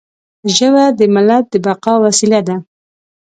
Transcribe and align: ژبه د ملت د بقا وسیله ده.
ژبه 0.55 0.85
د 0.99 1.01
ملت 1.15 1.45
د 1.51 1.55
بقا 1.65 1.93
وسیله 2.05 2.39
ده. 2.47 2.55